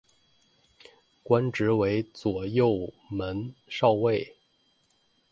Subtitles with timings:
[1.21, 4.33] 官职为左卫门少尉。